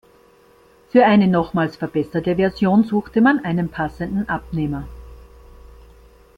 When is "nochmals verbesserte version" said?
1.27-2.83